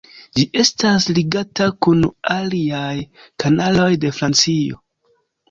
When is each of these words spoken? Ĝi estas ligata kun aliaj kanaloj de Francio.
Ĝi 0.37 0.43
estas 0.61 1.03
ligata 1.17 1.67
kun 1.87 2.01
aliaj 2.37 2.97
kanaloj 3.45 3.87
de 4.07 4.13
Francio. 4.19 4.83